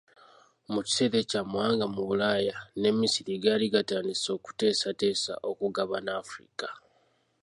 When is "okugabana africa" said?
5.49-6.67